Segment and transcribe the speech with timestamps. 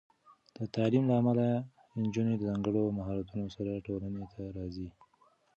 [0.57, 1.47] د تعلیم له امله،
[2.01, 4.89] نجونې د ځانګړو مهارتونو سره ټولنې ته راځي.